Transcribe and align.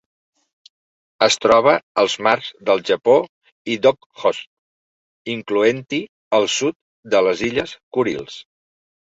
Es 1.25 1.35
troba 1.45 1.73
als 2.03 2.15
mars 2.29 2.47
del 2.71 2.81
Japó 2.87 3.15
i 3.73 3.77
d'Okhotsk, 3.83 4.49
incloent-hi 5.35 6.01
el 6.39 6.51
sud 6.59 6.79
de 7.17 7.25
les 7.29 7.47
illes 7.51 7.77
Kurils. 7.99 8.41